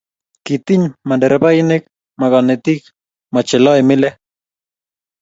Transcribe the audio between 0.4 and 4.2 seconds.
kitiny ma nderebainik, ma konetik, ma che loe mile.